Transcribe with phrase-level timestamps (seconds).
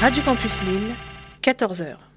[0.00, 0.94] Radio Campus Lille,
[1.42, 2.09] 14h.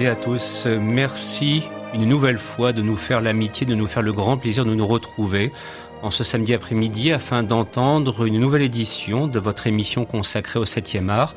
[0.00, 0.66] Et à tous.
[0.66, 4.74] Merci une nouvelle fois de nous faire l'amitié, de nous faire le grand plaisir de
[4.74, 5.52] nous retrouver
[6.02, 11.08] en ce samedi après-midi afin d'entendre une nouvelle édition de votre émission consacrée au 7e
[11.08, 11.34] art.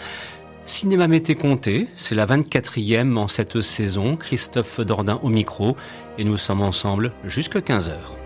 [0.66, 4.16] Cinéma Mété Comté, c'est la 24e en cette saison.
[4.16, 5.76] Christophe Dordain au micro
[6.18, 8.17] et nous sommes ensemble jusqu'à 15h.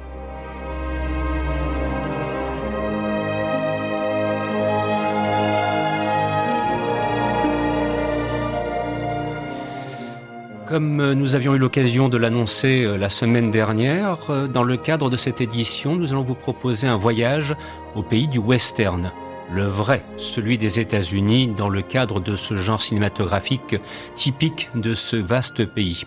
[10.71, 14.77] Comme euh, nous avions eu l'occasion de l'annoncer euh, la semaine dernière, euh, dans le
[14.77, 17.57] cadre de cette édition, nous allons vous proposer un voyage
[17.93, 19.11] au pays du western.
[19.53, 23.75] Le vrai, celui des États-Unis, dans le cadre de ce genre cinématographique
[24.15, 26.05] typique de ce vaste pays.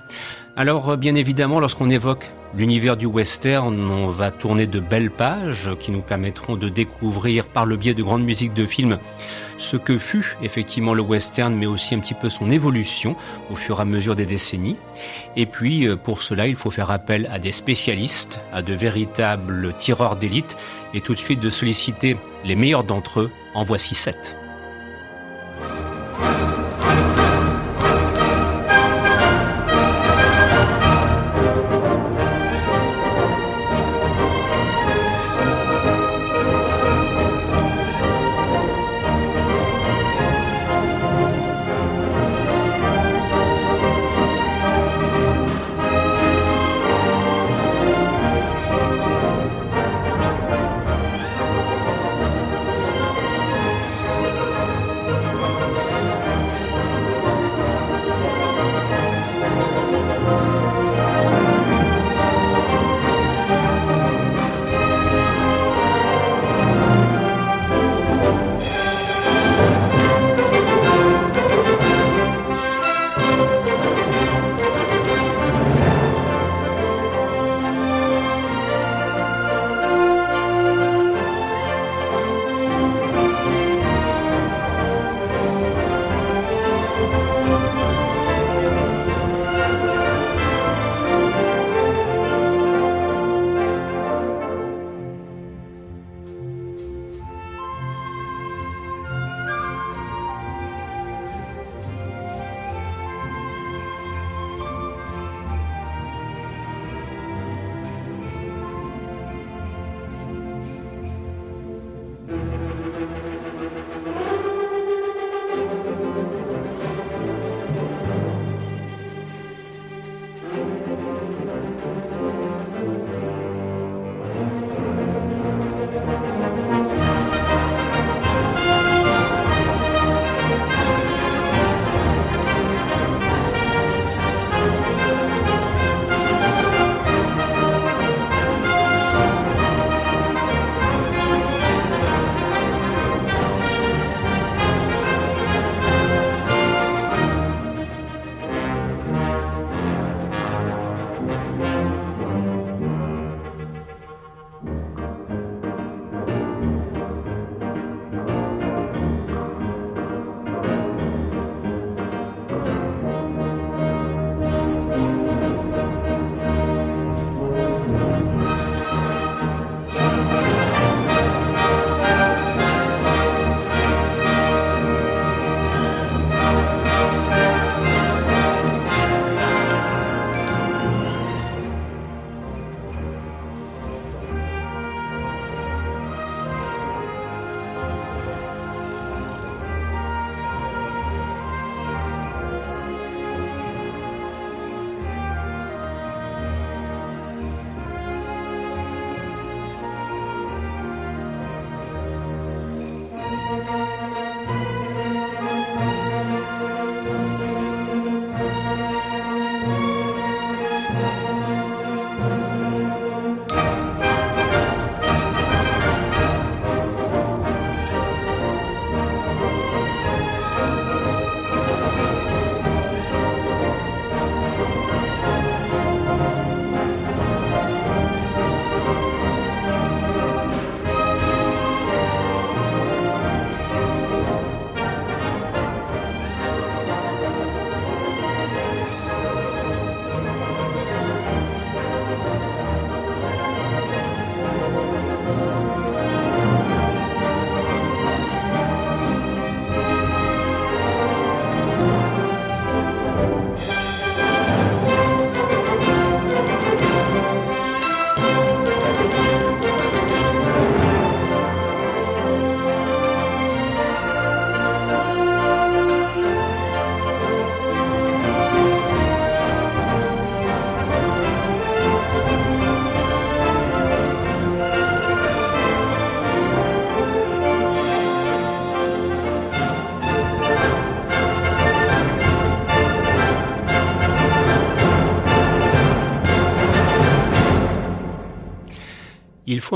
[0.57, 5.91] Alors, bien évidemment, lorsqu'on évoque l'univers du western, on va tourner de belles pages qui
[5.91, 8.99] nous permettront de découvrir par le biais de grandes musiques de films
[9.57, 13.17] ce que fut effectivement le western, mais aussi un petit peu son évolution
[13.51, 14.77] au fur et à mesure des décennies.
[15.37, 19.75] Et puis, euh, pour cela, il faut faire appel à des spécialistes, à de véritables
[19.77, 20.57] tireurs d'élite,
[20.93, 23.31] et tout de suite de solliciter les meilleurs d'entre eux.
[23.55, 24.37] En voici sept.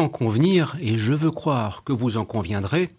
[0.06, 2.90] Convenir, et je veux croire que vous en conviendrez,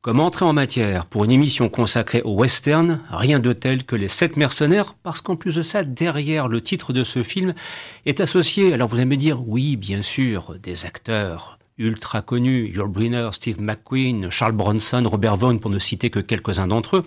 [0.00, 4.06] comme entrée en matière pour une émission consacrée au western, rien de tel que les
[4.06, 7.54] sept mercenaires, parce qu'en plus de ça, derrière le titre de ce film
[8.06, 12.86] est associé, alors vous allez me dire, oui, bien sûr, des acteurs ultra connus, Yul
[12.86, 17.04] Brynner, Steve McQueen, Charles Bronson, Robert Vaughn, pour ne citer que quelques-uns d'entre eux.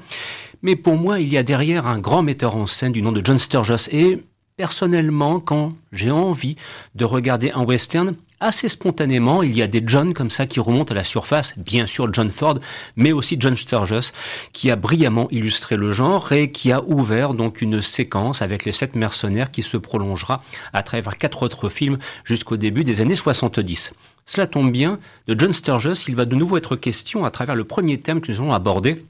[0.62, 3.22] Mais pour moi, il y a derrière un grand metteur en scène du nom de
[3.24, 4.18] John Sturges, et
[4.58, 6.56] personnellement, quand j'ai envie
[6.96, 10.92] de regarder un western, assez spontanément, il y a des John comme ça qui remontent
[10.92, 12.60] à la surface, bien sûr John Ford,
[12.96, 14.12] mais aussi John Sturges,
[14.54, 18.72] qui a brillamment illustré le genre et qui a ouvert donc une séquence avec les
[18.72, 20.44] sept mercenaires qui se prolongera
[20.74, 23.94] à travers quatre autres films jusqu'au début des années 70.
[24.26, 27.64] Cela tombe bien, de John Sturges, il va de nouveau être question à travers le
[27.64, 29.06] premier thème que nous allons aborder,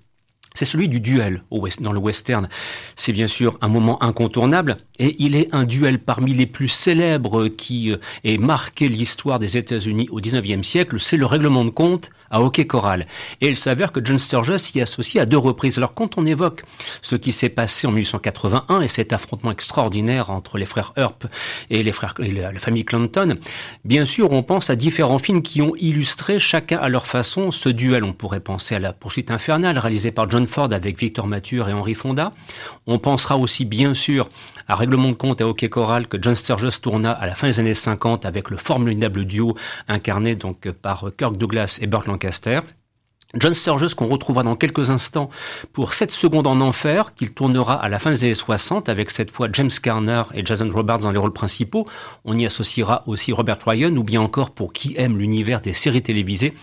[0.58, 1.44] c'est celui du duel
[1.80, 2.50] dans le western.
[2.96, 7.48] C'est bien sûr un moment incontournable et il est un duel parmi les plus célèbres
[7.48, 11.00] qui euh, ait marqué l'histoire des États-Unis au XIXe siècle.
[11.00, 13.08] C'est le règlement de compte à Hockey Coral.
[13.42, 15.78] Et il s'avère que John Sturges s'y associe à deux reprises.
[15.78, 16.64] Alors quand on évoque
[17.02, 21.26] ce qui s'est passé en 1881 et cet affrontement extraordinaire entre les frères Earp
[21.70, 23.36] et les frères et la famille Clanton,
[23.86, 27.70] bien sûr on pense à différents films qui ont illustré chacun à leur façon ce
[27.70, 28.04] duel.
[28.04, 31.74] On pourrait penser à la poursuite infernale réalisée par John Ford avec Victor Mature et
[31.74, 32.34] Henry Fonda.
[32.88, 34.30] On pensera aussi bien sûr
[34.68, 37.60] à Règlement de compte à Hockey Choral que John Sturges tourna à la fin des
[37.60, 39.56] années 50 avec le formidable duo
[39.90, 42.62] incarné donc par Kirk Douglas et Burt Lancaster.
[43.40, 45.30] John Sturges qu'on retrouvera dans quelques instants
[45.72, 49.30] pour 7 secondes en enfer, qu'il tournera à la fin des années 60 avec cette
[49.30, 51.88] fois James Garner et Jason Robards dans les rôles principaux.
[52.26, 56.02] On y associera aussi Robert Ryan ou bien encore pour qui aime l'univers des séries
[56.02, 56.54] télévisées,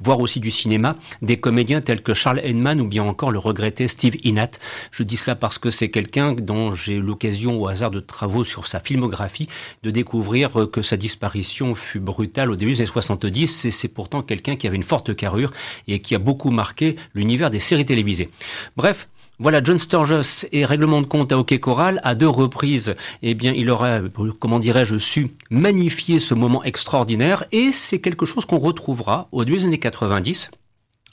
[0.00, 3.86] voire aussi du cinéma, des comédiens tels que Charles Edman ou bien encore le regretté
[3.86, 4.58] Steve Inat.
[4.90, 8.42] Je dis cela parce que c'est quelqu'un dont j'ai eu l'occasion au hasard de travaux
[8.42, 9.48] sur sa filmographie
[9.84, 14.22] de découvrir que sa disparition fut brutale au début des années 70 et c'est pourtant
[14.22, 15.52] quelqu'un qui avait une forte carrure
[15.86, 18.30] et qui a beaucoup marqué l'univers des séries télévisées.
[18.76, 19.08] Bref,
[19.40, 23.52] voilà, John Sturges et règlement de compte à Hockey Choral, à deux reprises, eh bien,
[23.54, 24.00] il aurait,
[24.38, 29.58] comment dirais-je, su magnifier ce moment extraordinaire, et c'est quelque chose qu'on retrouvera au début
[29.58, 30.50] des années 90,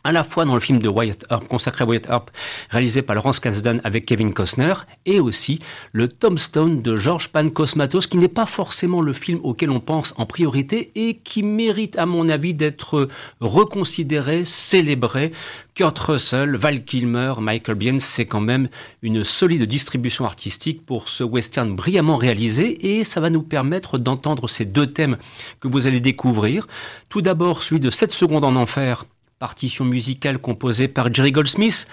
[0.04, 2.32] à la fois dans le film de Wyatt Earp, consacré à Wyatt Earp,
[2.70, 4.74] réalisé par Laurence Kasdan avec Kevin Costner,
[5.06, 5.60] et aussi
[5.92, 10.14] le Tombstone de George Pan Cosmatos, qui n'est pas forcément le film auquel on pense
[10.18, 13.08] en priorité et qui mérite, à mon avis, d'être
[13.40, 15.32] reconsidéré, célébré.
[15.74, 18.68] Kurt Russell, Val Kilmer, Michael Biehn, c'est quand même
[19.02, 24.50] une solide distribution artistique pour ce western brillamment réalisé, et ça va nous permettre d'entendre
[24.50, 25.18] ces deux thèmes
[25.60, 26.68] que vous allez découvrir.
[27.10, 29.06] Tout d'abord, celui de 7 secondes en enfer,
[29.42, 31.88] partition musicale composée par Jerry Goldsmith.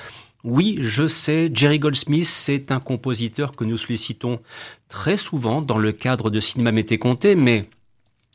[0.44, 4.38] Oui, je sais, Jerry Goldsmith, c'est un compositeur que nous sollicitons
[4.90, 7.64] très souvent dans le cadre de Cinéma Mété Comté, mais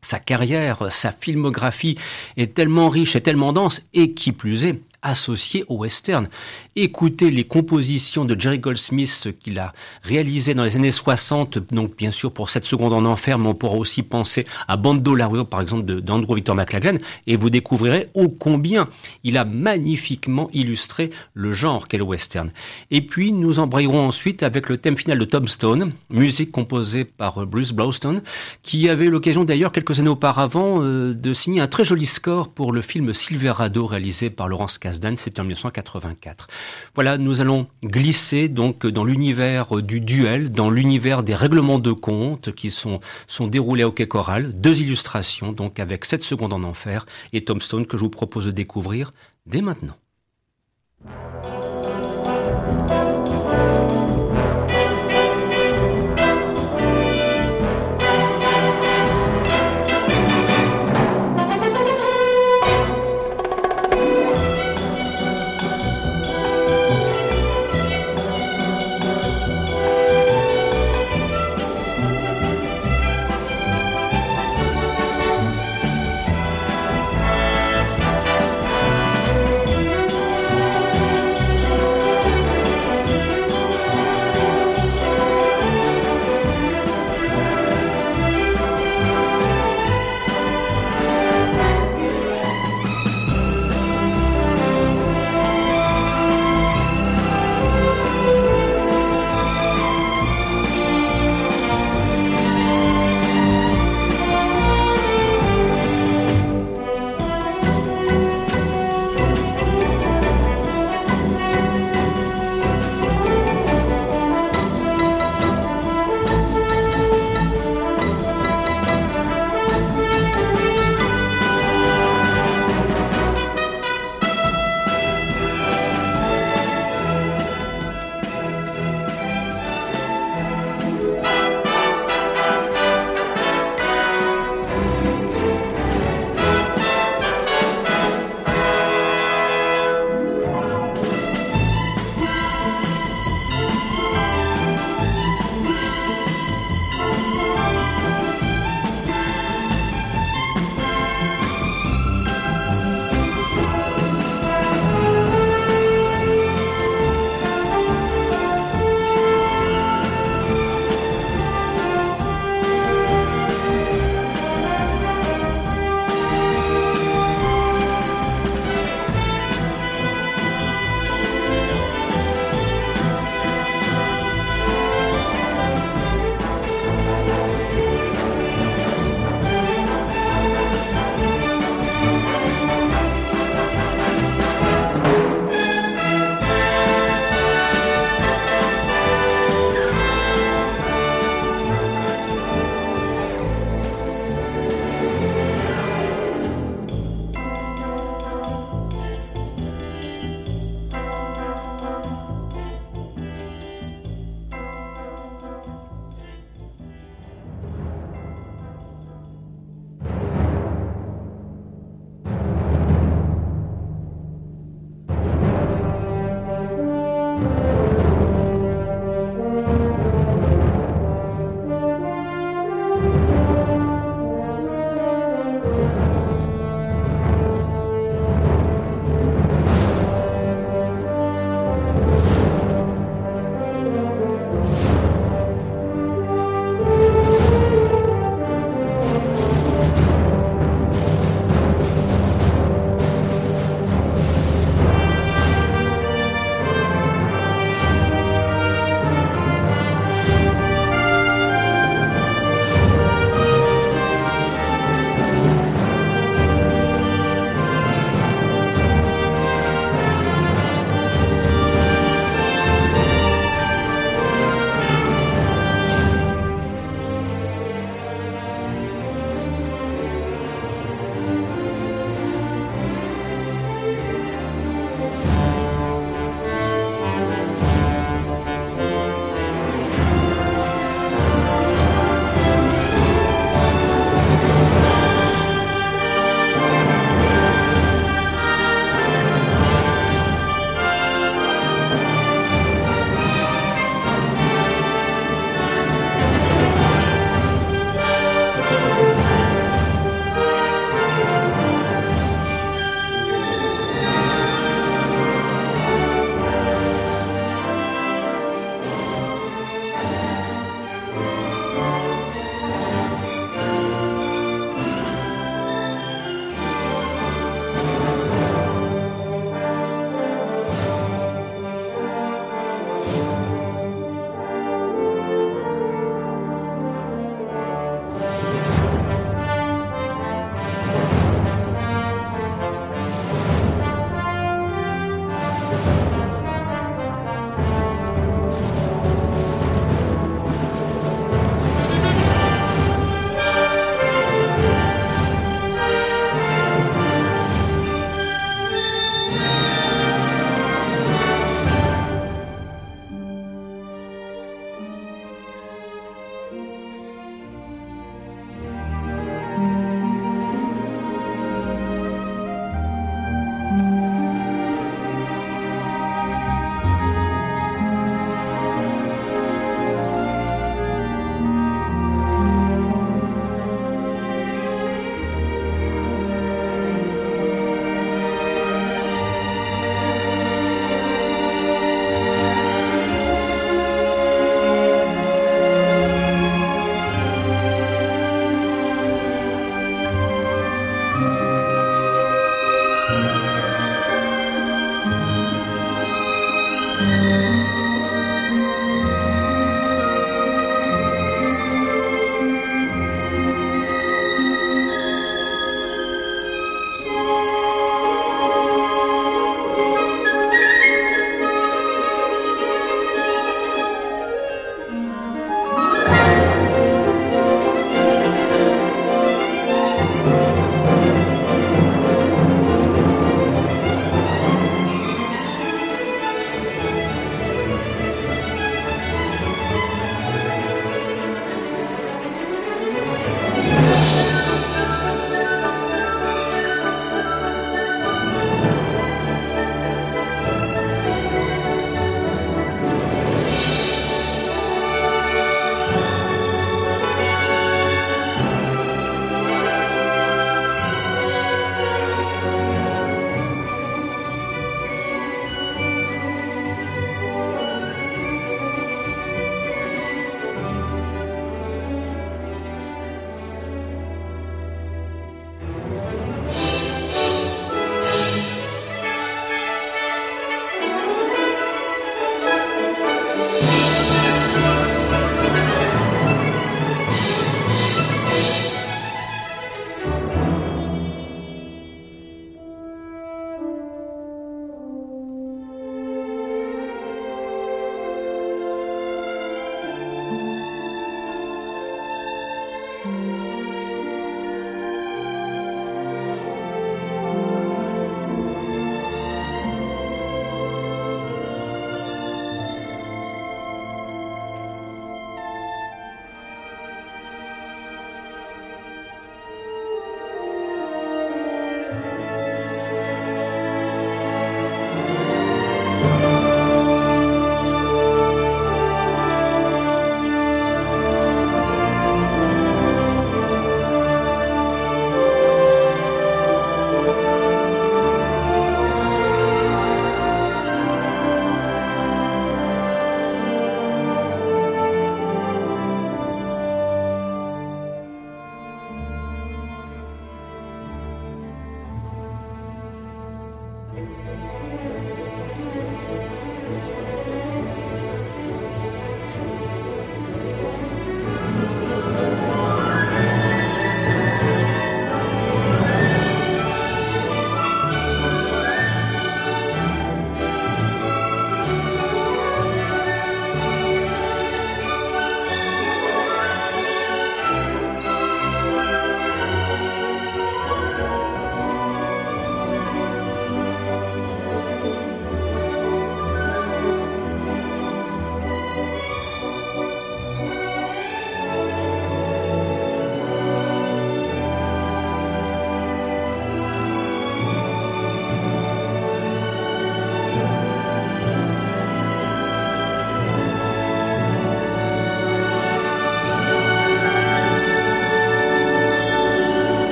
[0.00, 1.98] sa carrière, sa filmographie
[2.38, 6.28] est tellement riche et tellement dense, et qui plus est, associé au western.
[6.74, 12.10] Écoutez les compositions de Jerry Goldsmith qu'il a réalisées dans les années 60, donc bien
[12.10, 15.60] sûr pour 7 secondes en enfer, mais on pourra aussi penser à Bando Lario, par
[15.60, 18.88] exemple, d'Andrew Victor McLaglen, et vous découvrirez ô combien
[19.22, 22.50] il a magnifiquement illustré le genre qu'est le western.
[22.90, 27.72] Et puis, nous embrayerons ensuite avec le thème final de Tombstone, musique composée par Bruce
[27.72, 28.22] Blaustein,
[28.62, 32.72] qui avait l'occasion d'ailleurs quelques années auparavant euh, de signer un très joli score pour
[32.72, 36.48] le film Silverado réalisé par Laurence Cass c'était en 1984.
[36.94, 42.54] Voilà, nous allons glisser donc dans l'univers du duel, dans l'univers des règlements de compte
[42.54, 43.00] qui sont,
[43.40, 44.52] déroulés au Quai Choral.
[44.52, 48.50] Deux illustrations, donc avec 7 secondes en enfer et Tombstone que je vous propose de
[48.50, 49.10] découvrir
[49.46, 49.96] dès maintenant.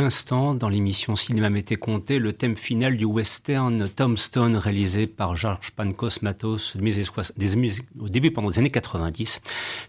[0.00, 5.72] L'instant, dans l'émission Cinéma m'était compté, le thème final du western Tombstone réalisé par George
[5.72, 9.40] Pancos Matos au début pendant les années 90.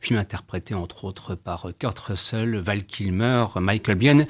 [0.01, 4.27] Film interprété entre autres par Kurt Russell, Val Kilmer, Michael Biehn,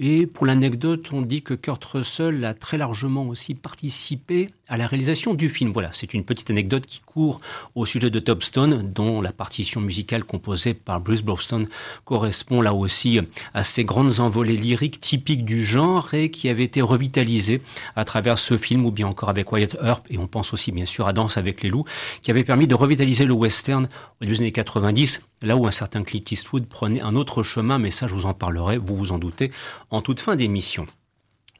[0.00, 4.86] et pour l'anecdote, on dit que Kurt Russell a très largement aussi participé à la
[4.86, 5.72] réalisation du film.
[5.72, 7.40] Voilà, c'est une petite anecdote qui court
[7.74, 11.68] au sujet de Topstone, dont la partition musicale composée par Bruce Blofstone
[12.04, 13.20] correspond là aussi
[13.52, 17.60] à ces grandes envolées lyriques typiques du genre et qui avait été revitalisée
[17.96, 20.86] à travers ce film ou bien encore avec Wyatt Earp, et on pense aussi bien
[20.86, 21.84] sûr à Danse avec les loups,
[22.22, 25.70] qui avait permis de revitaliser le western au début des années 90 là où un
[25.70, 29.12] certain Clint Eastwood prenait un autre chemin, mais ça je vous en parlerai, vous vous
[29.12, 29.52] en doutez,
[29.90, 30.86] en toute fin d'émission.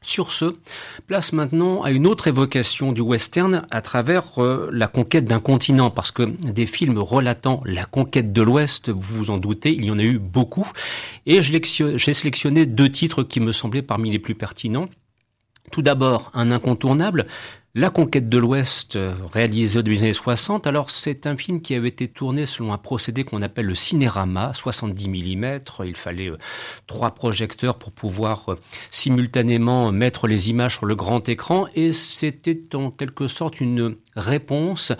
[0.05, 0.53] Sur ce,
[1.07, 5.89] place maintenant à une autre évocation du western à travers euh, la conquête d'un continent,
[5.89, 9.89] parce que des films relatant la conquête de l'Ouest, vous vous en doutez, il y
[9.89, 10.69] en a eu beaucoup,
[11.25, 14.89] et j'ai sélectionné deux titres qui me semblaient parmi les plus pertinents.
[15.71, 17.25] Tout d'abord, un incontournable,
[17.77, 21.61] la conquête de l'Ouest, euh, réalisée au début des années 60, alors c'est un film
[21.61, 25.59] qui avait été tourné selon un procédé qu'on appelle le cinérama, 70 mm.
[25.83, 26.37] Il fallait euh,
[26.87, 28.55] trois projecteurs pour pouvoir euh,
[28.91, 34.93] simultanément mettre les images sur le grand écran et c'était en quelque sorte une réponse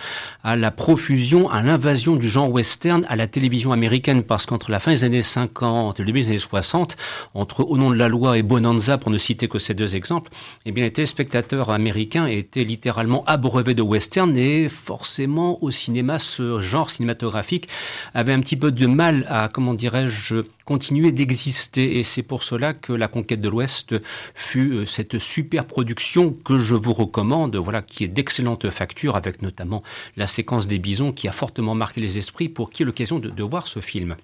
[0.43, 4.79] à la profusion, à l'invasion du genre western à la télévision américaine parce qu'entre la
[4.79, 6.97] fin des années 50 et le début des années 60,
[7.33, 10.31] entre Au nom de la loi et Bonanza, pour ne citer que ces deux exemples,
[10.65, 16.59] eh bien les téléspectateurs américains étaient littéralement abreuvé de western et forcément au cinéma, ce
[16.59, 17.67] genre cinématographique
[18.13, 21.99] avait un petit peu de mal à, comment dirais-je, continuer d'exister.
[21.99, 23.95] Et c'est pour cela que La Conquête de l'Ouest
[24.33, 29.41] fut euh, cette super production que je vous recommande, voilà, qui est d'excellente facture, avec
[29.41, 29.83] notamment
[30.17, 33.67] la séquence des bisons qui a fortement marqué les esprits pour qui l'occasion de voir
[33.67, 34.15] ce film.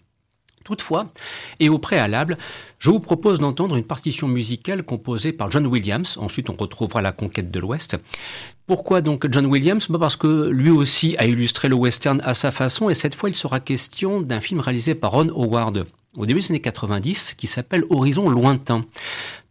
[0.63, 1.11] Toutefois,
[1.59, 2.37] et au préalable,
[2.77, 6.17] je vous propose d'entendre une partition musicale composée par John Williams.
[6.21, 7.97] Ensuite, on retrouvera la conquête de l'Ouest.
[8.67, 9.87] Pourquoi donc John Williams?
[9.89, 13.29] Bah, Parce que lui aussi a illustré le western à sa façon, et cette fois,
[13.29, 17.47] il sera question d'un film réalisé par Ron Howard au début des années 90 qui
[17.47, 18.81] s'appelle Horizon lointain.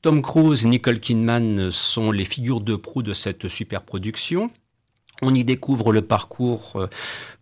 [0.03, 4.51] Tom Cruise et Nicole Kidman sont les figures de proue de cette super production.
[5.23, 6.87] On y découvre le parcours euh,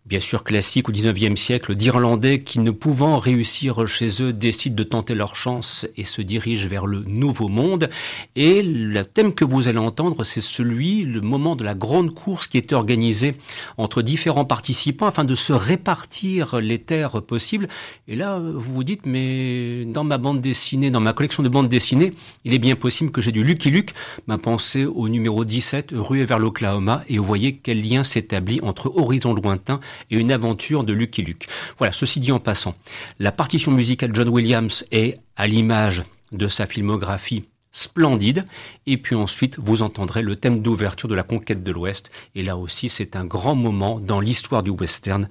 [0.09, 4.83] bien sûr classique au XIXe siècle, d'Irlandais qui, ne pouvant réussir chez eux, décident de
[4.83, 7.91] tenter leur chance et se dirigent vers le nouveau monde.
[8.35, 12.47] Et le thème que vous allez entendre, c'est celui, le moment de la grande course
[12.47, 13.35] qui est organisée
[13.77, 17.67] entre différents participants afin de se répartir les terres possibles.
[18.07, 21.69] Et là, vous vous dites, mais dans ma bande dessinée, dans ma collection de bandes
[21.69, 22.13] dessinées,
[22.45, 23.93] il est bien possible que j'ai du Lucky Luke,
[24.25, 28.91] ma pensée au numéro 17, rue vers l'Oklahoma, et vous voyez quel lien s'établit entre
[28.95, 31.47] Horizon lointain et une aventure de Lucky Luke.
[31.77, 32.75] Voilà, ceci dit en passant,
[33.19, 38.45] la partition musicale John Williams est à l'image de sa filmographie splendide.
[38.85, 42.11] Et puis ensuite, vous entendrez le thème d'ouverture de la conquête de l'Ouest.
[42.35, 45.29] Et là aussi, c'est un grand moment dans l'histoire du western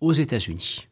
[0.00, 0.87] aux États-Unis.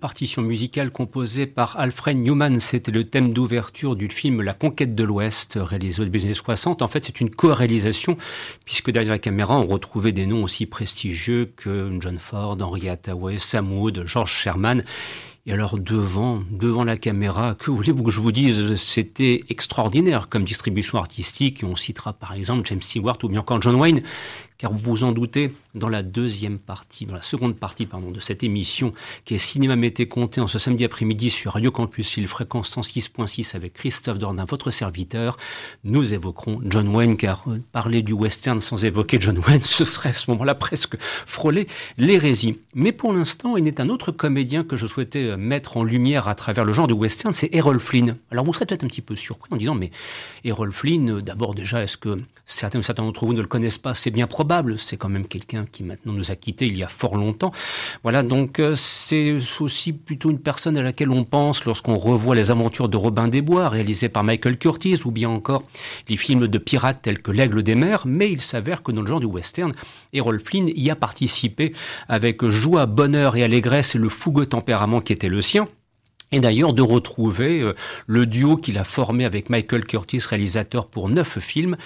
[0.00, 2.58] Partition musicale composée par Alfred Newman.
[2.58, 6.34] C'était le thème d'ouverture du film La Conquête de l'Ouest, réalisé au début des années
[6.34, 6.82] 60.
[6.82, 8.16] En fait, c'est une co-réalisation,
[8.64, 13.38] puisque derrière la caméra, on retrouvait des noms aussi prestigieux que John Ford, Henry Hathaway,
[13.38, 14.82] Sam Wood, George Sherman.
[15.46, 18.76] Et alors devant, devant la caméra, que voulez-vous que je vous dise?
[18.76, 21.62] C'était extraordinaire comme distribution artistique.
[21.62, 24.02] on citera par exemple James Stewart ou bien encore John Wayne,
[24.60, 28.20] car vous vous en doutez, dans la deuxième partie, dans la seconde partie pardon, de
[28.20, 28.92] cette émission,
[29.24, 33.56] qui est Cinéma Mété Compté en ce samedi après-midi sur Radio Campus Lille, fréquence 106.6
[33.56, 35.38] avec Christophe Dordain, votre serviteur,
[35.82, 40.10] nous évoquerons John Wayne, car euh, parler du western sans évoquer John Wayne, ce serait
[40.10, 42.60] à ce moment-là presque frôler l'hérésie.
[42.74, 46.28] Mais pour l'instant, il est un autre comédien que je souhaitais euh, mettre en lumière
[46.28, 48.16] à travers le genre du western, c'est Errol Flynn.
[48.30, 49.90] Alors vous serez peut-être un petit peu surpris en disant, mais
[50.44, 52.18] Errol Flynn, euh, d'abord déjà, est-ce que
[52.50, 55.66] certains, certains d'entre vous ne le connaissent pas C'est bien probable c'est quand même quelqu'un
[55.70, 57.52] qui maintenant nous a quittés il y a fort longtemps.
[58.02, 62.50] Voilà, donc euh, c'est aussi plutôt une personne à laquelle on pense lorsqu'on revoit les
[62.50, 65.64] aventures de Robin des Bois, réalisées par Michael Curtis, ou bien encore
[66.08, 68.06] les films de pirates tels que L'Aigle des Mers.
[68.06, 69.74] Mais il s'avère que dans le genre du western,
[70.12, 71.72] Errol Flynn y a participé
[72.08, 75.68] avec joie, bonheur et allégresse et le fougueux tempérament qui était le sien.
[76.32, 77.74] Et d'ailleurs de retrouver euh,
[78.06, 81.76] le duo qu'il a formé avec Michael Curtis, réalisateur pour neuf films,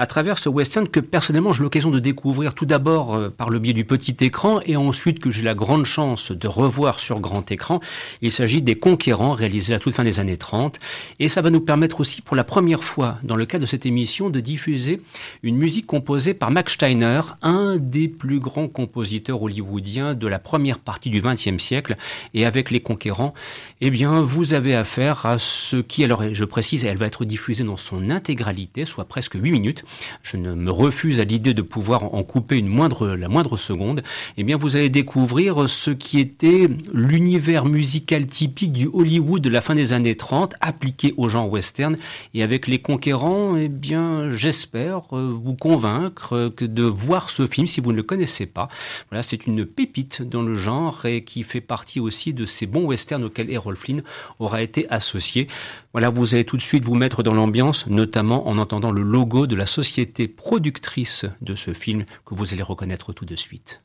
[0.00, 3.58] à travers ce western que personnellement j'ai l'occasion de découvrir tout d'abord euh, par le
[3.58, 7.52] biais du petit écran et ensuite que j'ai la grande chance de revoir sur grand
[7.52, 7.80] écran.
[8.22, 10.80] Il s'agit des Conquérants réalisés à toute fin des années 30
[11.18, 13.84] et ça va nous permettre aussi pour la première fois dans le cadre de cette
[13.84, 15.02] émission de diffuser
[15.42, 20.78] une musique composée par Max Steiner, un des plus grands compositeurs hollywoodiens de la première
[20.78, 21.96] partie du XXe siècle.
[22.32, 23.34] Et avec les Conquérants,
[23.82, 27.64] eh bien vous avez affaire à ce qui, alors je précise, elle va être diffusée
[27.64, 29.84] dans son intégralité, soit presque 8 minutes,
[30.22, 34.02] je ne me refuse à l'idée de pouvoir en couper une moindre, la moindre seconde,
[34.36, 39.60] eh bien vous allez découvrir ce qui était l'univers musical typique du Hollywood de la
[39.60, 41.96] fin des années 30, appliqué au genre western,
[42.34, 47.80] et avec les conquérants, eh bien j'espère euh, vous convaincre de voir ce film si
[47.80, 48.68] vous ne le connaissez pas.
[49.10, 52.86] Voilà, c'est une pépite dans le genre et qui fait partie aussi de ces bons
[52.86, 54.02] westerns auxquels Errol Flynn
[54.38, 55.48] aura été associé.
[55.92, 59.48] Voilà, vous allez tout de suite vous mettre dans l'ambiance, notamment en entendant le logo
[59.48, 63.82] de la société productrice de ce film que vous allez reconnaître tout de suite.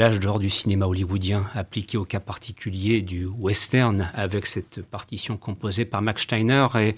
[0.00, 5.84] L'âge d'or du cinéma hollywoodien appliqué au cas particulier du western avec cette partition composée
[5.84, 6.96] par Max Steiner et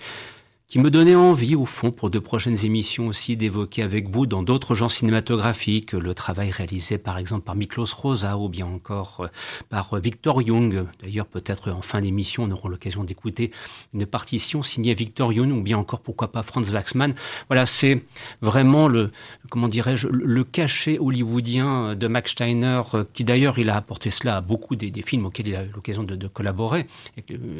[0.73, 4.43] qui me donnait envie, au fond, pour de prochaines émissions aussi, d'évoquer avec vous, dans
[4.43, 9.27] d'autres genres cinématographiques, le travail réalisé par exemple par Miklos Rosa ou bien encore euh,
[9.69, 10.87] par Victor Young.
[11.03, 13.51] D'ailleurs, peut-être en fin d'émission, on aura l'occasion d'écouter
[13.93, 17.15] une partition signée Victor Young ou bien encore, pourquoi pas, Franz Waxman.
[17.51, 18.03] Voilà, c'est
[18.41, 19.11] vraiment le,
[19.51, 24.39] comment dirais-je, le cachet hollywoodien de Max Steiner, euh, qui d'ailleurs, il a apporté cela
[24.39, 26.87] à beaucoup des, films auxquels il a l'occasion de, collaborer,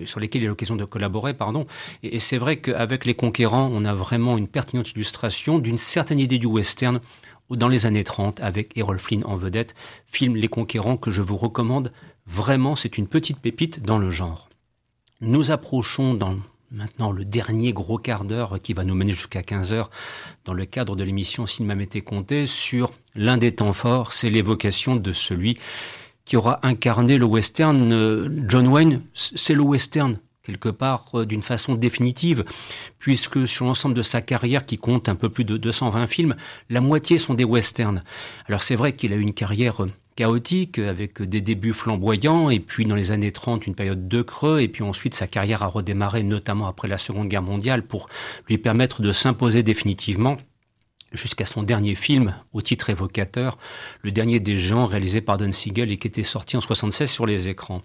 [0.07, 1.67] sur lesquels il a l'occasion de collaborer, pardon.
[2.03, 6.19] Et, et c'est vrai qu'avec les Conquérants, on a vraiment une pertinente illustration d'une certaine
[6.19, 7.01] idée du western
[7.51, 9.75] dans les années 30 avec Errol Flynn en vedette,
[10.07, 11.93] film Les Conquérants que je vous recommande.
[12.27, 14.49] Vraiment, c'est une petite pépite dans le genre.
[15.21, 16.19] Nous approchons
[16.71, 19.91] maintenant le dernier gros quart d'heure qui va nous mener jusqu'à 15 heures
[20.45, 24.97] dans le cadre de l'émission Cinéma Mété Comté sur l'un des temps forts, c'est l'évocation
[24.97, 25.59] de celui
[26.25, 27.93] qui aura incarné le western.
[27.93, 32.45] Euh, John Wayne, c'est le western quelque part euh, d'une façon définitive,
[32.99, 36.37] puisque sur l'ensemble de sa carrière, qui compte un peu plus de 220 films,
[36.71, 38.03] la moitié sont des westerns.
[38.47, 42.61] Alors c'est vrai qu'il a eu une carrière euh, chaotique, avec des débuts flamboyants, et
[42.61, 45.67] puis dans les années 30, une période de creux, et puis ensuite sa carrière a
[45.67, 48.09] redémarré, notamment après la Seconde Guerre mondiale, pour
[48.49, 50.37] lui permettre de s'imposer définitivement
[51.13, 53.59] jusqu'à son dernier film au titre évocateur,
[54.03, 57.27] le dernier des gens réalisé par Don Siegel et qui était sorti en 76 sur
[57.27, 57.83] les écrans.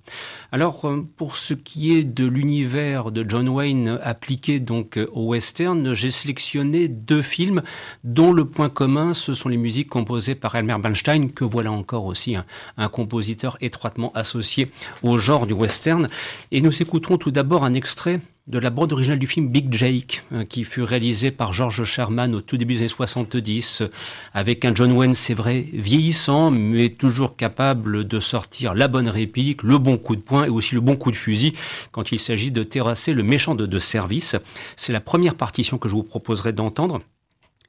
[0.52, 5.28] Alors euh, pour ce qui est de l'univers de John Wayne appliqué donc euh, au
[5.28, 7.62] western, j'ai sélectionné deux films
[8.04, 12.06] dont le point commun ce sont les musiques composées par Elmer Bernstein que voilà encore
[12.06, 12.46] aussi un,
[12.78, 14.72] un compositeur étroitement associé
[15.04, 16.10] au genre du western
[16.52, 20.24] et nous écouterons tout d'abord un extrait de la bande originale du film Big Jake,
[20.32, 23.88] euh, qui fut réalisé par George Sherman au tout début des années 70, euh,
[24.34, 29.64] avec un John Wayne, c'est vrai, vieillissant, mais toujours capable de sortir la bonne réplique,
[29.64, 31.54] le bon coup de poing et aussi le bon coup de fusil
[31.92, 34.36] quand il s'agit de terrasser le méchant de, de service.
[34.78, 37.00] C'est la première partition que je vous proposerai d'entendre.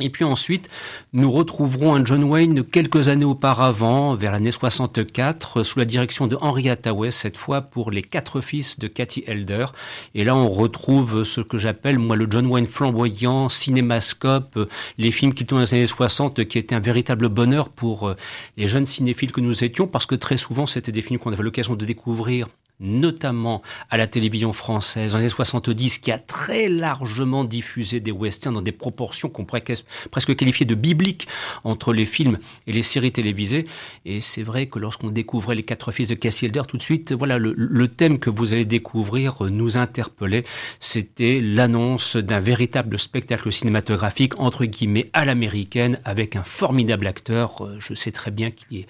[0.00, 0.70] Et puis ensuite,
[1.12, 6.38] nous retrouverons un John Wayne quelques années auparavant, vers l'année 64, sous la direction de
[6.40, 9.66] Henry Hathaway, cette fois pour les quatre fils de Cathy Elder.
[10.14, 15.34] Et là, on retrouve ce que j'appelle, moi, le John Wayne flamboyant, cinémascope, les films
[15.34, 18.14] qui tournent dans les années 60, qui étaient un véritable bonheur pour
[18.56, 21.42] les jeunes cinéphiles que nous étions, parce que très souvent, c'était des films qu'on avait
[21.42, 22.46] l'occasion de découvrir
[22.80, 28.12] notamment à la télévision française dans les années 70, qui a très largement diffusé des
[28.12, 29.64] westerns dans des proportions qu'on pourrait
[30.10, 31.28] presque qualifier de bibliques
[31.64, 33.66] entre les films et les séries télévisées.
[34.04, 37.38] Et c'est vrai que lorsqu'on découvrait les quatre fils de Cassie tout de suite, voilà,
[37.38, 40.44] le, thème que vous allez découvrir nous interpellait.
[40.80, 47.64] C'était l'annonce d'un véritable spectacle cinématographique, entre guillemets, à l'américaine, avec un formidable acteur.
[47.64, 48.86] Euh, je sais très bien qu'il est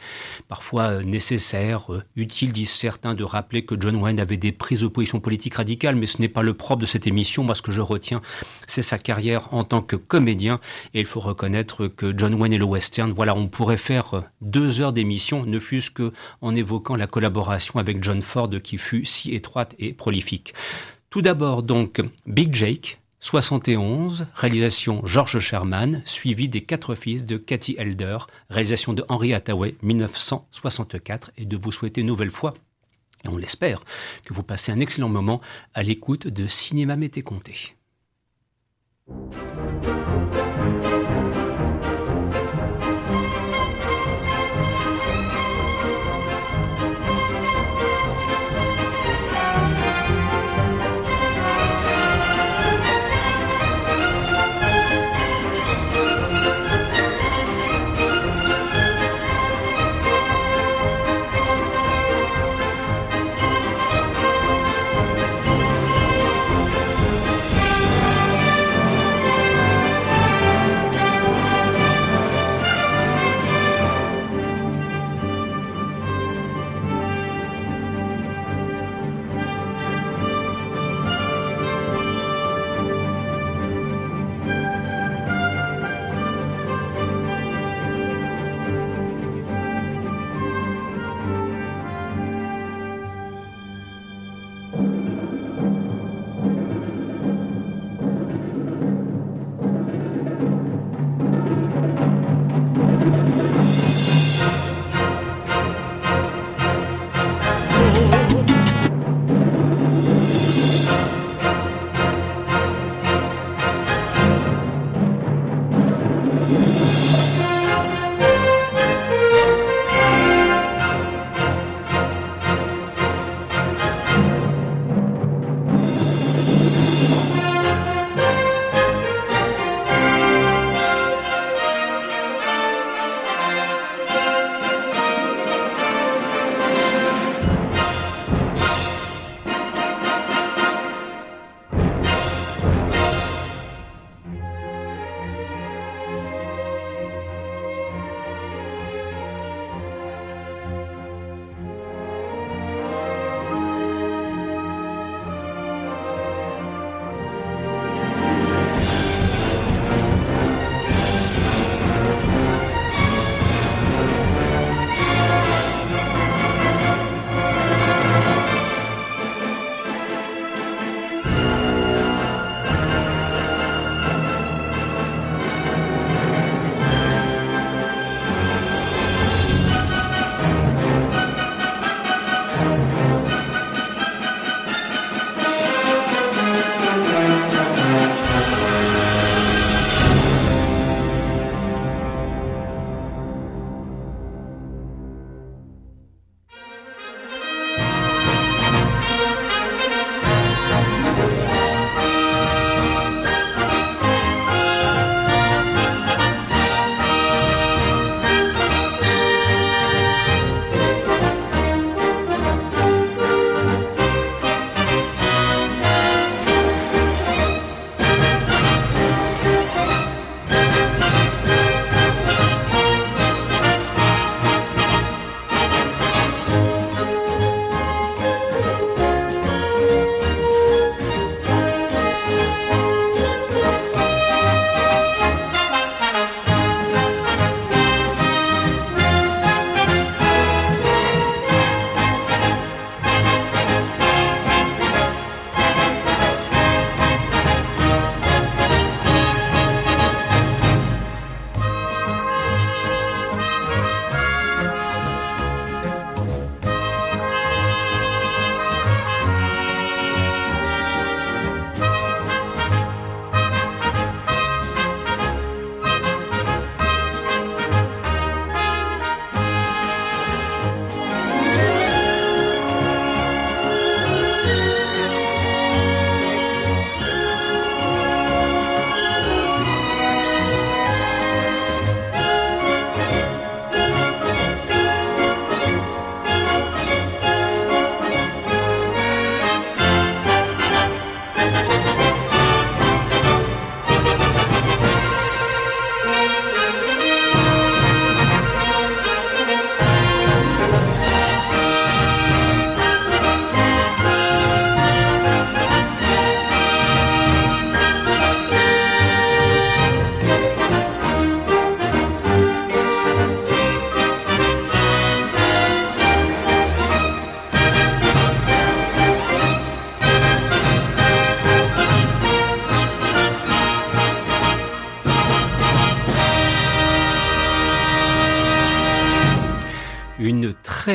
[0.48, 4.80] parfois euh, nécessaire, euh, utile, disent certains, de rappeler que John Wayne avait des prises
[4.80, 7.44] de position politique radicales, mais ce n'est pas le propre de cette émission.
[7.44, 8.20] Moi, ce que je retiens,
[8.66, 10.60] c'est sa carrière en tant que comédien.
[10.94, 14.80] Et il faut reconnaître que John Wayne et le western, voilà, on pourrait faire deux
[14.80, 19.74] heures d'émission, ne fût-ce qu'en évoquant la collaboration avec John Ford qui fut si étroite
[19.78, 20.54] et prolifique.
[21.10, 27.74] Tout d'abord, donc, Big Jake, 71, réalisation George Sherman, suivi des quatre fils de Cathy
[27.78, 28.18] Elder,
[28.48, 32.54] réalisation de Henry Hathaway, 1964, et de vous souhaiter une nouvelle fois
[33.28, 33.84] on l'espère,
[34.24, 35.40] que vous passez un excellent moment
[35.74, 37.76] à l'écoute de Cinéma Mété Comté.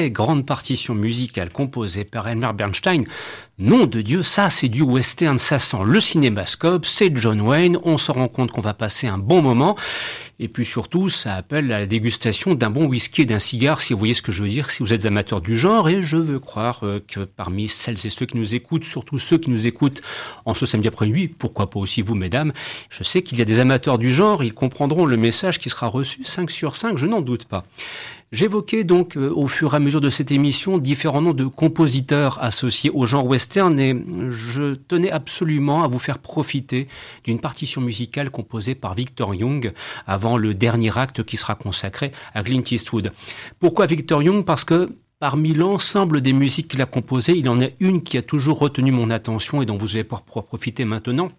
[0.10, 3.04] Grande partition musicale composée par Elmer Bernstein.
[3.60, 7.98] Nom de Dieu, ça c'est du western, ça sent le cinémascope, c'est John Wayne, on
[7.98, 9.76] se rend compte qu'on va passer un bon moment.
[10.40, 13.94] Et puis surtout, ça appelle à la dégustation d'un bon whisky et d'un cigare, si
[13.94, 15.88] vous voyez ce que je veux dire, si vous êtes amateur du genre.
[15.88, 19.38] Et je veux croire euh, que parmi celles et ceux qui nous écoutent, surtout ceux
[19.38, 20.02] qui nous écoutent
[20.46, 22.52] en ce samedi après-midi, pourquoi pas aussi vous, mesdames,
[22.90, 25.88] je sais qu'il y a des amateurs du genre, ils comprendront le message qui sera
[25.88, 27.64] reçu 5 sur 5, je n'en doute pas.
[28.34, 32.44] J'évoquais donc euh, au fur et à mesure de cette émission différents noms de compositeurs
[32.44, 33.96] associés au genre western et
[34.30, 36.88] je tenais absolument à vous faire profiter
[37.24, 39.72] d'une partition musicale composée par Victor Young
[40.08, 43.12] avant le dernier acte qui sera consacré à Clint Eastwood.
[43.60, 44.44] Pourquoi Victor Young?
[44.44, 48.22] Parce que Parmi l'ensemble des musiques qu'il a composées, il en a une qui a
[48.22, 51.30] toujours retenu mon attention et dont vous allez pouvoir profiter maintenant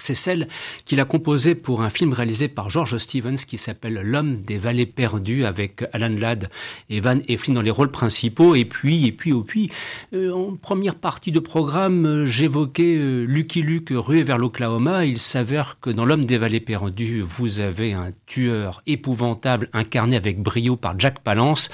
[0.00, 0.48] c'est celle
[0.84, 4.86] qu'il a composée pour un film réalisé par George Stevens qui s'appelle L'homme des vallées
[4.86, 6.48] perdues avec Alan Ladd
[6.88, 8.54] et Van Eflin dans les rôles principaux.
[8.54, 9.70] Et puis, et puis, et puis,
[10.14, 15.04] euh, en première partie de programme, j'évoquais euh, Lucky Luke rué vers l'Oklahoma.
[15.04, 20.42] Il s'avère que dans L'homme des vallées perdues, vous avez un tueur épouvantable incarné avec
[20.42, 21.70] brio par Jack Palance.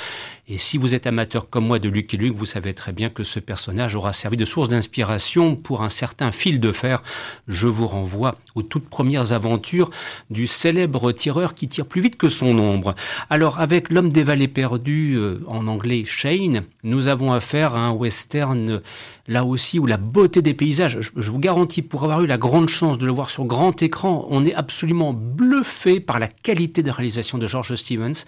[0.48, 3.24] Et si vous êtes amateur comme moi de Lucky Luke, vous savez très bien que
[3.24, 7.02] ce personnage aura servi de source d'inspiration pour un certain fil de fer.
[7.48, 9.90] Je vous renvoie aux toutes premières aventures
[10.30, 12.94] du célèbre tireur qui tire plus vite que son ombre.
[13.30, 17.92] Alors avec L'homme des vallées perdues, euh, en anglais Shane, nous avons affaire à un
[17.92, 18.80] western
[19.28, 22.68] là aussi où la beauté des paysages, je, vous garantis, pour avoir eu la grande
[22.68, 26.90] chance de le voir sur grand écran, on est absolument bluffé par la qualité de
[26.90, 28.24] réalisation de George Stevens,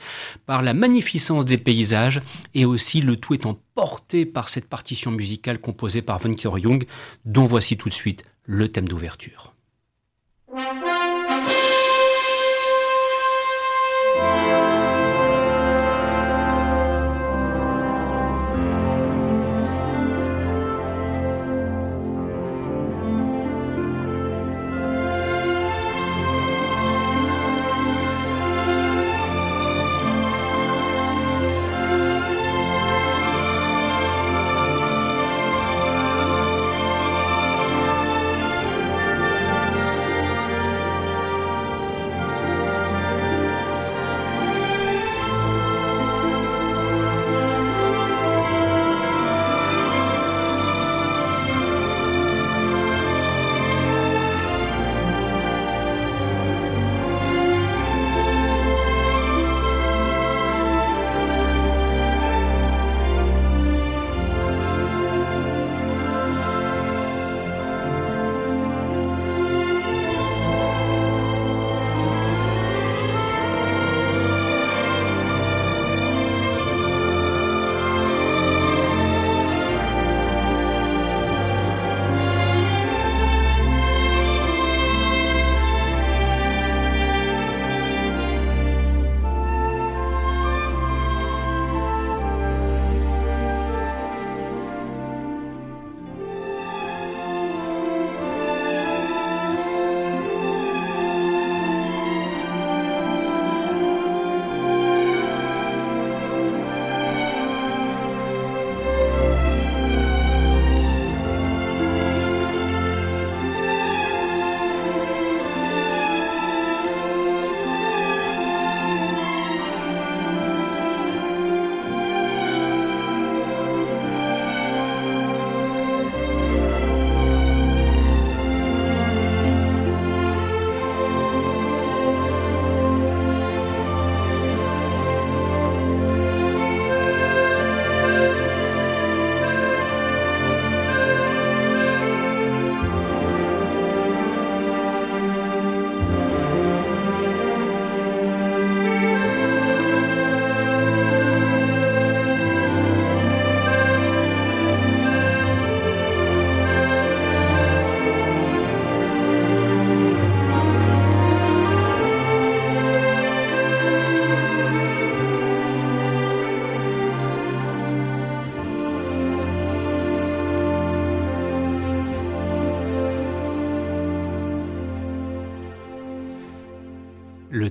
[0.47, 2.23] par la magnificence des paysages,
[2.55, 6.85] et aussi le tout étant porté par cette partition musicale composée par Venker Young,
[7.25, 9.55] dont voici tout de suite le thème d'ouverture.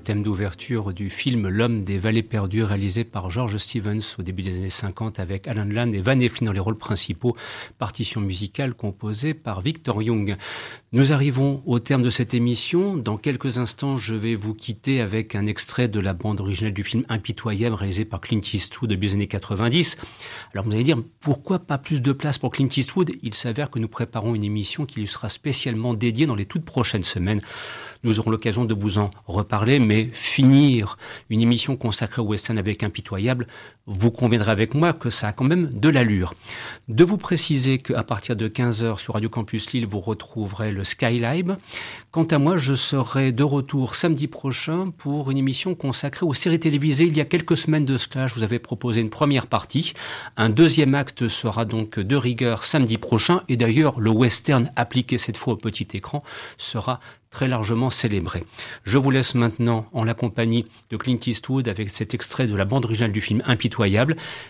[0.07, 4.55] Thème d'ouverture du film L'homme des vallées perdues réalisé par George Stevens au début des
[4.55, 7.35] années 50 avec Alan Land et Van Eflin dans les rôles principaux,
[7.77, 10.37] partition musicale composée par Victor Young.
[10.93, 12.95] Nous arrivons au terme de cette émission.
[12.95, 16.85] Dans quelques instants, je vais vous quitter avec un extrait de la bande originale du
[16.85, 19.97] film Impitoyable réalisé par Clint Eastwood depuis les années 90.
[20.53, 23.11] Alors vous allez dire, pourquoi pas plus de place pour Clint Eastwood?
[23.23, 26.63] Il s'avère que nous préparons une émission qui lui sera spécialement dédiée dans les toutes
[26.63, 27.41] prochaines semaines.
[28.07, 30.97] Nous aurons l'occasion de vous en reparler, mais finir
[31.29, 33.47] une émission consacrée au western avec Impitoyable,
[33.87, 36.33] vous conviendrez avec moi que ça a quand même de l'allure.
[36.89, 41.57] De vous préciser qu'à partir de 15h sur Radio Campus Lille, vous retrouverez le Skylive.
[42.11, 46.59] Quant à moi, je serai de retour samedi prochain pour une émission consacrée aux séries
[46.59, 47.05] télévisées.
[47.05, 49.93] Il y a quelques semaines de cela, je vous avais proposé une première partie.
[50.35, 53.43] Un deuxième acte sera donc de rigueur samedi prochain.
[53.47, 56.23] Et d'ailleurs, le western appliqué cette fois au petit écran
[56.57, 58.43] sera très largement célébré.
[58.83, 62.65] Je vous laisse maintenant en la compagnie de Clint Eastwood avec cet extrait de la
[62.65, 63.43] bande originale du film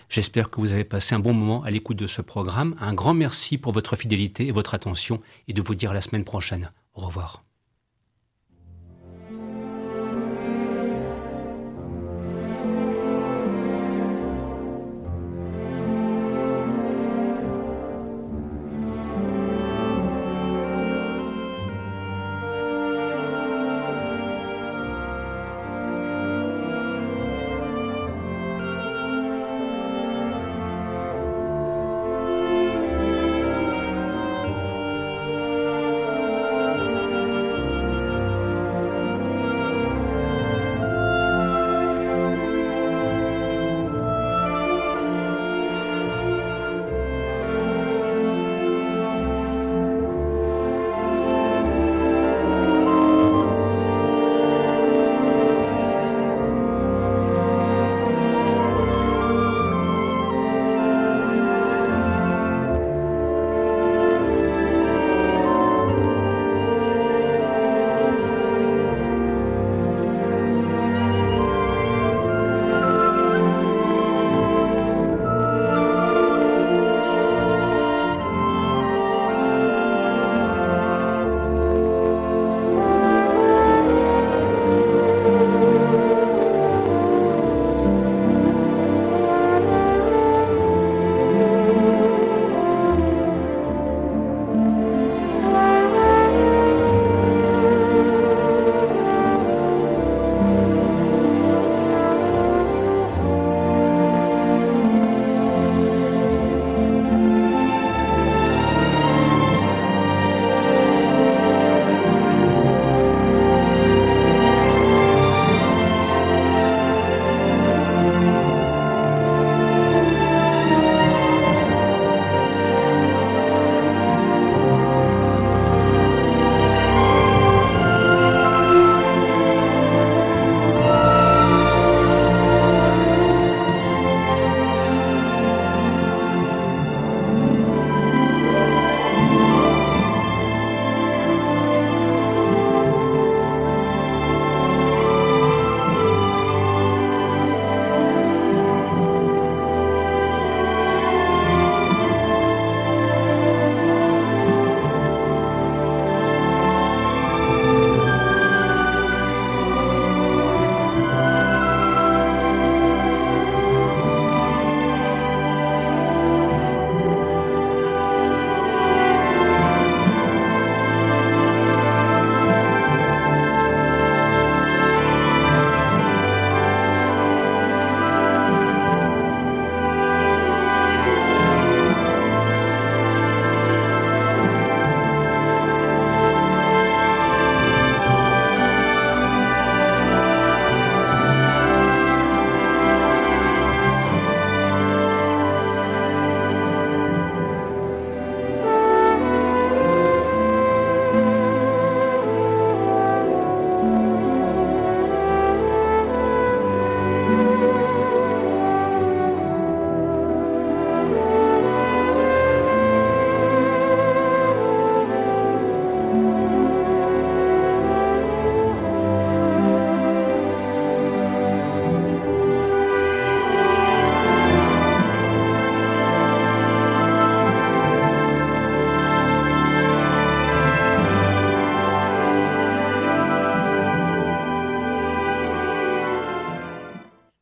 [0.08, 2.74] J'espère que vous avez passé un bon moment à l'écoute de ce programme.
[2.80, 6.00] Un grand merci pour votre fidélité et votre attention et de vous dire à la
[6.00, 6.72] semaine prochaine.
[6.94, 7.47] Au revoir.